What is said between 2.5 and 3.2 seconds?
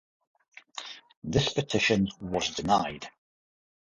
denied.